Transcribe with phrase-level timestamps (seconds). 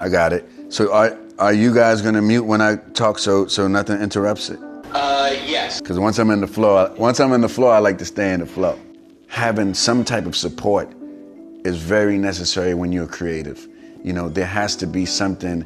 [0.00, 0.48] I got it.
[0.68, 4.58] So are are you guys gonna mute when I talk so so nothing interrupts it?
[4.92, 5.80] Uh, yes.
[5.80, 8.32] Because once I'm in the flow, once I'm in the flow, I like to stay
[8.32, 8.78] in the flow.
[9.28, 10.88] Having some type of support
[11.64, 13.66] is very necessary when you're creative.
[14.04, 15.64] You know, there has to be something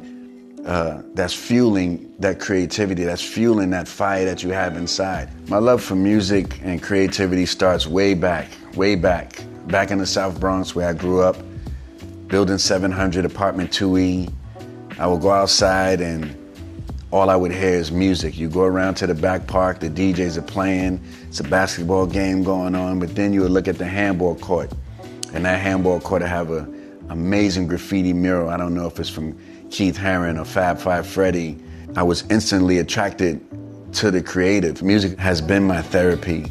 [0.65, 5.29] uh, that's fueling that creativity, that's fueling that fire that you have inside.
[5.49, 10.39] My love for music and creativity starts way back, way back, back in the South
[10.39, 11.37] Bronx where I grew up,
[12.31, 14.33] building 700, apartment 2E.
[14.97, 16.33] I would go outside and
[17.11, 18.37] all I would hear is music.
[18.37, 22.41] You go around to the back park, the DJs are playing, it's a basketball game
[22.41, 24.71] going on, but then you would look at the handball court,
[25.33, 26.67] and that handball court would have a
[27.09, 28.49] amazing graffiti mural.
[28.49, 29.37] I don't know if it's from
[29.69, 31.57] Keith Haring or Fab Five Freddy.
[31.97, 33.45] I was instantly attracted
[33.95, 34.81] to the creative.
[34.81, 36.45] Music has been my therapy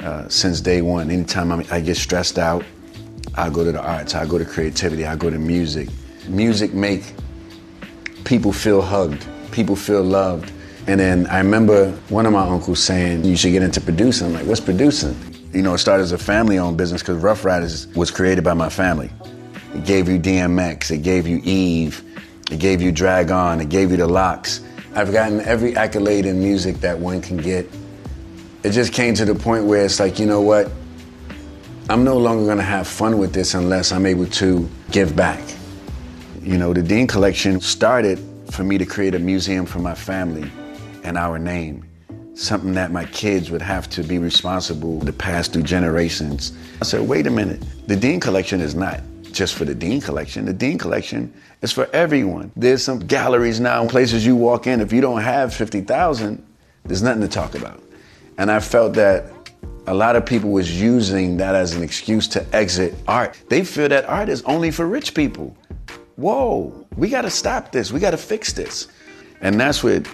[0.00, 1.12] uh, since day one.
[1.12, 2.64] Anytime I'm, I get stressed out,
[3.34, 5.88] I go to the arts, I go to creativity, I go to music.
[6.28, 7.14] Music make
[8.24, 10.50] people feel hugged people feel loved.
[10.88, 14.28] And then I remember one of my uncles saying, you should get into producing.
[14.28, 15.16] I'm like, what's producing?
[15.52, 18.54] You know, it started as a family owned business because Ruff Ryders was created by
[18.54, 19.10] my family.
[19.74, 22.02] It gave you DMX, it gave you Eve,
[22.50, 24.60] it gave you Drag On, it gave you the LOX.
[24.94, 27.66] I've gotten every accolade in music that one can get.
[28.64, 30.70] It just came to the point where it's like, you know what?
[31.88, 35.42] I'm no longer gonna have fun with this unless I'm able to give back.
[36.40, 40.50] You know, the Dean Collection started for me to create a museum for my family
[41.02, 41.84] and our name.
[42.34, 46.52] Something that my kids would have to be responsible to pass through generations.
[46.80, 49.00] I said, wait a minute, the Dean Collection is not
[49.32, 50.44] just for the Dean Collection.
[50.44, 52.52] The Dean Collection is for everyone.
[52.54, 56.44] There's some galleries now, and places you walk in, if you don't have 50,000,
[56.84, 57.82] there's nothing to talk about.
[58.38, 59.41] And I felt that
[59.86, 63.40] a lot of people was using that as an excuse to exit art.
[63.48, 65.56] They feel that art is only for rich people
[66.16, 67.92] whoa, we got to stop this.
[67.92, 68.88] We got to fix this.
[69.40, 70.06] And that's what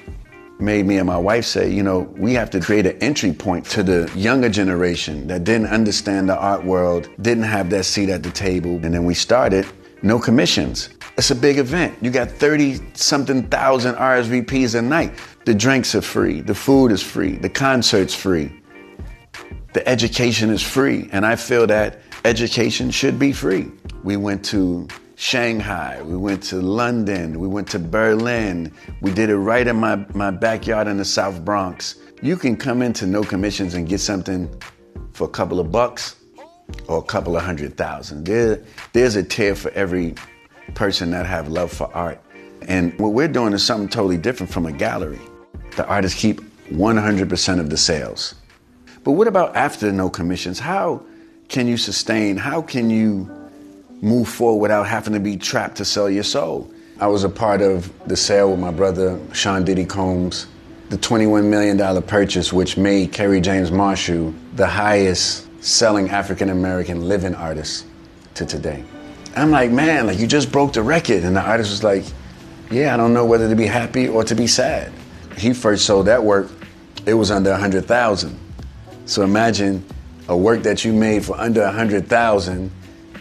[0.59, 3.65] made me and my wife say, you know, we have to create an entry point
[3.67, 8.23] to the younger generation that didn't understand the art world, didn't have that seat at
[8.23, 8.77] the table.
[8.83, 9.67] And then we started
[10.03, 10.91] No Commissions.
[11.17, 11.97] It's a big event.
[12.01, 15.13] You got 30 something thousand RSVPs a night.
[15.45, 18.58] The drinks are free, the food is free, the concert's free,
[19.79, 21.09] the education is free.
[21.13, 23.71] And I feel that education should be free.
[24.03, 28.73] We went to Shanghai, we went to London, we went to Berlin.
[29.01, 31.95] We did it right in my, my backyard in the South Bronx.
[32.23, 34.51] You can come into no commissions and get something
[35.13, 36.17] for a couple of bucks
[36.89, 38.25] or a couple of hundred thousand.
[38.25, 38.61] There,
[38.95, 40.17] there's a tier for every
[40.75, 42.21] person that have love for art.
[42.63, 45.21] And what we're doing is something totally different from a gallery.
[45.77, 46.41] The artists keep
[46.71, 48.35] 100% of the sales.
[49.05, 50.59] But what about after no commissions?
[50.59, 51.03] How
[51.49, 52.37] can you sustain?
[52.37, 53.39] How can you
[54.03, 56.71] move forward without having to be trapped to sell your soul.
[57.01, 60.47] I was a part of the sale with my brother, Sean Diddy Combs,
[60.91, 67.35] the $21 million purchase, which made Kerry James Marshall the highest selling African American living
[67.35, 67.87] artist
[68.35, 68.85] to today.
[69.37, 71.25] I'm like, man, like you just broke the record.
[71.25, 72.05] And the artist was like,
[72.71, 74.93] yeah, I don't know whether to be happy or to be sad.
[75.37, 76.51] He first sold that work,
[77.07, 78.39] it was under 100,000.
[79.09, 79.83] So imagine
[80.29, 82.71] a work that you made for under 100,000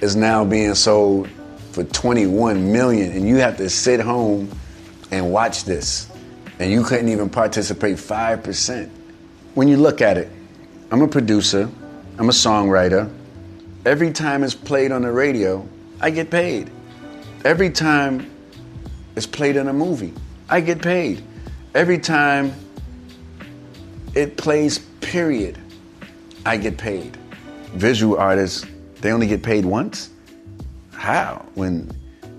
[0.02, 1.30] is now being sold
[1.72, 4.52] for 21 million and you have to sit home
[5.12, 6.12] and watch this
[6.60, 8.90] and you couldn't even participate 5%.
[9.54, 10.30] When you look at it,
[10.92, 11.70] I'm a producer,
[12.18, 13.10] I'm a songwriter.
[13.86, 15.66] Every time it's played on the radio,
[16.02, 16.70] I get paid.
[17.46, 18.30] Every time
[19.16, 20.14] it's played in a movie,
[20.50, 21.24] I get paid.
[21.74, 22.54] Every time
[24.14, 25.58] it plays, period,
[26.46, 27.18] I get paid.
[27.74, 28.66] Visual artists
[29.02, 30.10] they only get paid once?
[30.92, 31.46] How?
[31.54, 31.92] When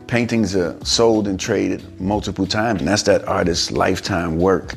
[0.06, 4.74] paintings are sold and traded multiple times, and that's that artist's lifetime work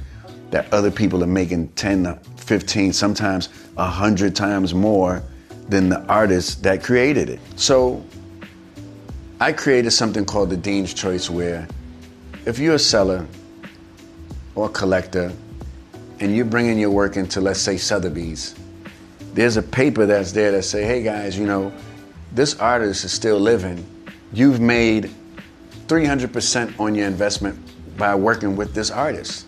[0.51, 5.23] that other people are making 10, 15, sometimes 100 times more
[5.69, 7.39] than the artist that created it.
[7.55, 8.03] So
[9.39, 11.67] I created something called the Dean's Choice where
[12.45, 13.25] if you're a seller
[14.56, 15.31] or a collector
[16.19, 18.56] and you're bringing your work into, let's say, Sotheby's,
[19.33, 21.72] there's a paper that's there that say, hey guys, you know,
[22.33, 23.86] this artist is still living.
[24.33, 25.12] You've made
[25.88, 27.60] 300% on your investment
[27.98, 29.45] by working with this artist.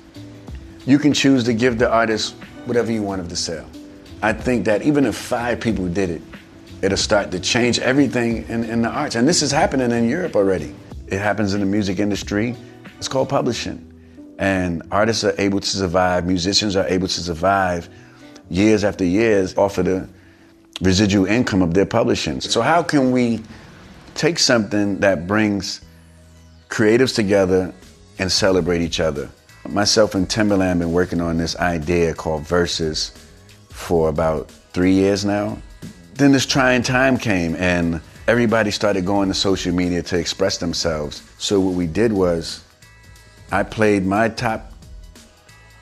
[0.86, 2.36] You can choose to give the artist
[2.66, 3.70] whatever you want of the sale.
[4.22, 6.22] I think that even if five people did it,
[6.82, 9.16] it'll start to change everything in, in the arts.
[9.16, 10.76] And this is happening in Europe already.
[11.08, 12.56] It happens in the music industry.
[12.98, 13.90] It's called publishing.
[14.40, 17.90] And artists are able to survive, musicians are able to survive
[18.50, 20.08] years after years off of the
[20.82, 22.42] residual income of their publishing.
[22.42, 23.42] So how can we
[24.16, 25.82] take something that brings
[26.74, 27.72] creatives together
[28.18, 29.30] and celebrate each other.
[29.70, 33.16] Myself and Timbaland been working on this idea called Verzuz
[33.70, 35.58] for about three years now.
[36.16, 41.24] Then this trying time came and everybody started going to social media to express themselves.
[41.38, 42.64] So what we did was
[43.52, 44.74] I played my top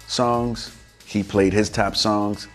[0.08, 0.76] songs,
[1.12, 2.48] he played his top songs,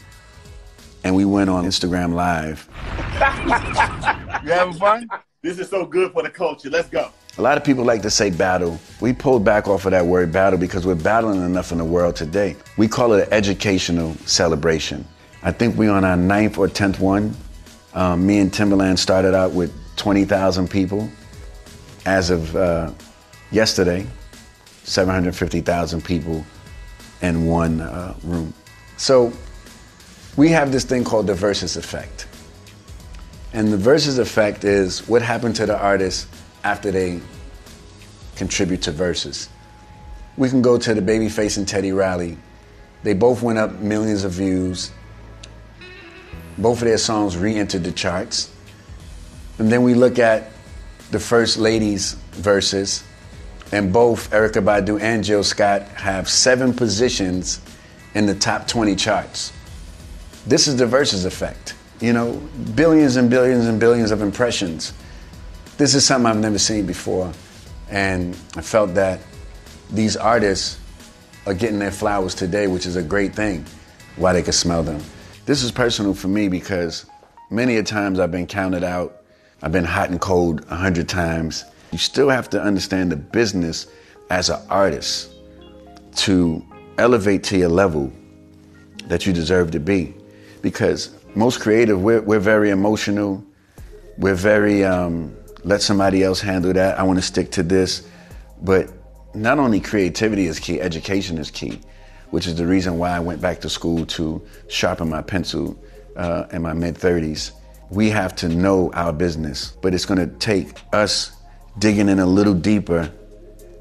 [1.04, 2.66] and we went on Instagram Live.
[4.44, 5.06] you having fun?
[5.42, 6.70] This is so good for the culture.
[6.70, 7.10] Let's go.
[7.36, 8.80] A lot of people like to say battle.
[9.02, 12.16] We pulled back off of that word battle because we're battling enough in the world
[12.16, 12.56] today.
[12.78, 15.06] We call it an educational celebration.
[15.42, 17.36] I think we're on our ninth or tenth one.
[17.92, 21.10] Um, me and Timbaland started out with 20,000 people.
[22.06, 22.90] As of uh,
[23.50, 24.06] yesterday,
[24.84, 26.46] 750,000 people
[27.22, 28.52] in one uh, room.
[28.96, 29.32] So
[30.36, 32.26] we have this thing called the Verzuz effect.
[33.52, 36.28] And the Verzuz effect is what happened to the artist
[36.62, 37.20] after they
[38.36, 39.48] contribute to Verzuz.
[40.36, 42.36] We can go to the Babyface and Teddy Riley.
[43.02, 44.90] They both went up millions of views.
[46.58, 48.50] Both of their songs re-entered the charts.
[49.58, 50.50] And then we look at
[51.10, 53.02] the First Lady's Verzuz,
[53.72, 57.60] and both Erykah Badu and Jill Scott have seven positions
[58.14, 59.52] in the top 20 charts.
[60.46, 61.74] This is the Verzuz effect.
[62.00, 62.32] You know,
[62.74, 64.92] billions and billions and billions of impressions
[65.76, 67.32] this is something I've never seen before.
[67.90, 69.20] And I felt that
[69.90, 70.78] these artists
[71.46, 73.64] are getting their flowers today, which is a great thing,
[74.16, 75.00] why they can smell them.
[75.44, 77.06] This is personal for me because
[77.50, 79.22] many a times I've been counted out.
[79.62, 81.64] I've been hot and cold a hundred times.
[81.92, 83.86] You still have to understand the business
[84.30, 85.30] as an artist
[86.16, 86.64] to
[86.98, 88.12] elevate to your level
[89.06, 90.14] that you deserve to be.
[90.62, 93.44] Because most creative, we're, we're very emotional.
[94.18, 96.98] We're very, um, let somebody else handle that.
[96.98, 98.06] I want to stick to this.
[98.62, 98.90] But
[99.34, 101.80] not only creativity is key, education is key,
[102.30, 105.78] which is the reason why I went back to school to sharpen my pencil
[106.16, 107.52] uh, in my mid 30s.
[107.90, 111.35] We have to know our business, but it's going to take us
[111.78, 113.12] digging in a little deeper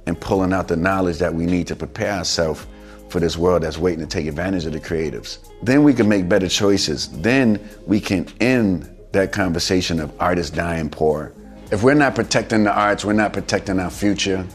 [0.06, 2.66] and pulling out the knowledge that we need to prepare ourselves
[3.10, 5.40] for this world that's waiting to take advantage of the creatives.
[5.62, 7.10] Then we can make better choices.
[7.22, 11.34] Then we can end that conversation of artists dying poor
[11.72, 14.46] if we're not protecting the arts, we're not protecting our future,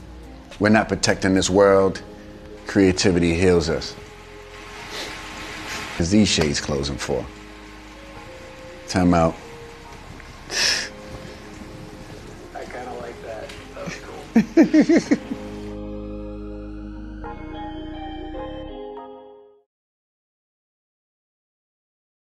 [0.60, 2.02] we're not protecting this world,
[2.66, 3.96] creativity heals us.
[5.98, 7.26] Is these shades closing for?
[8.88, 9.34] Time out.
[14.34, 15.40] Cool.